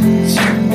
[0.00, 0.67] 行。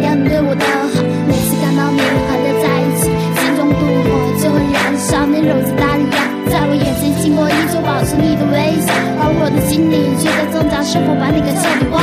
[0.00, 1.02] 我怎么忘掉你对我的好？
[1.28, 3.04] 每次看到你和他在一起，
[3.36, 4.08] 心中妒火
[4.40, 6.18] 就会燃烧，那种子弹一样
[6.48, 11.99] 在我眼前经过，依旧保持你的微笑，而我的心里却在挣扎，是否把你给彻底忘？